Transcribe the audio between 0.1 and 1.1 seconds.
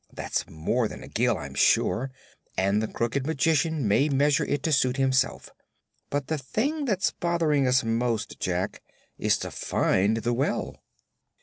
That's more than a